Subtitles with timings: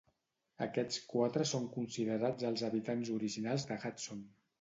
[0.65, 4.25] Aquests quatre són considerats els habitants originals de Hudson.